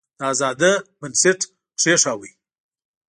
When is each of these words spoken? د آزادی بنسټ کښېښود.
د 0.19 0.21
آزادی 0.31 0.71
بنسټ 0.99 1.39
کښېښود. 1.79 2.31